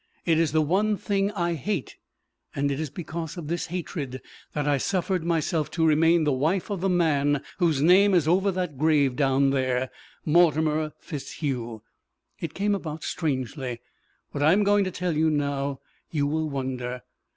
[0.25, 1.97] It is the one thing I hate.
[2.55, 4.19] And it is because of this hatred
[4.53, 8.51] that I suffered myself to remain the wife of the man whose name is over
[8.51, 9.91] that grave down there
[10.25, 11.83] Mortimer FitzHugh.
[12.39, 13.79] It came about strangely
[14.31, 15.81] what I am going to tell you now.
[16.09, 17.03] You will wonder.